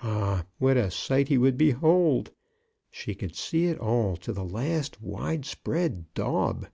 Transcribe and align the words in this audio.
Ah, 0.00 0.46
what 0.56 0.78
a 0.78 0.90
sight 0.90 1.28
he 1.28 1.36
would 1.36 1.58
behold! 1.58 2.30
She 2.90 3.14
could 3.14 3.36
see 3.36 3.66
it 3.66 3.78
all, 3.78 4.16
to 4.16 4.32
the 4.32 4.42
last 4.42 5.02
wide 5.02 5.44
spread 5.44 6.06
daub. 6.14 6.66